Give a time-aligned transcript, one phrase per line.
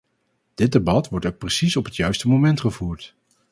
[0.55, 3.15] Dit debat wordt ook precies op het juiste moment gevoerd.